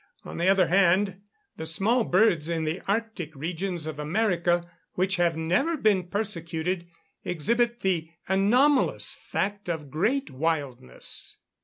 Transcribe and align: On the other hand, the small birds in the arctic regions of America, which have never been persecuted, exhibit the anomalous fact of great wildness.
On 0.25 0.37
the 0.37 0.47
other 0.47 0.65
hand, 0.65 1.21
the 1.57 1.65
small 1.67 2.03
birds 2.03 2.49
in 2.49 2.63
the 2.63 2.81
arctic 2.87 3.35
regions 3.35 3.85
of 3.85 3.99
America, 3.99 4.67
which 4.95 5.17
have 5.17 5.37
never 5.37 5.77
been 5.77 6.07
persecuted, 6.07 6.87
exhibit 7.23 7.81
the 7.81 8.09
anomalous 8.27 9.13
fact 9.13 9.69
of 9.69 9.91
great 9.91 10.31
wildness. 10.31 11.37